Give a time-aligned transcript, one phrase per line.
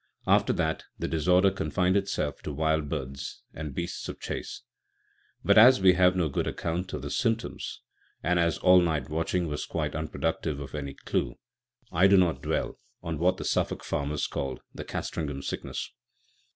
[0.25, 4.63] After that the disorder confined itself to wild birds, and beasts of chase.
[5.45, 7.81] But as we have no good account of the symptoms;
[8.23, 11.35] and as all night watching was quite unproductive of any clue,
[11.91, 15.91] I do not dwell on what the Suffolk farmers called the "Castringham sickness."